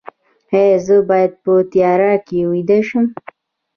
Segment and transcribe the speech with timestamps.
[0.55, 3.05] ایا زه باید په تیاره کې ویده شم؟